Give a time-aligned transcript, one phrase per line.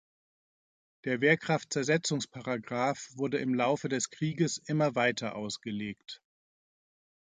[1.05, 6.23] Der Wehrkraftzersetzungs-Paragraph wurde im Laufe des Krieges immer weiter ausgelegt.